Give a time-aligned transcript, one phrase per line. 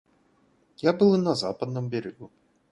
[0.89, 2.31] Я был и на Западном берегу.